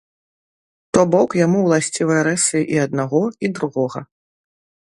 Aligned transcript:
То 0.97 1.01
бок, 1.15 1.29
яму 1.45 1.59
ўласцівыя 1.65 2.21
рысы 2.31 2.59
і 2.77 2.83
аднаго 2.87 3.23
і 3.47 3.55
другога. 3.59 3.99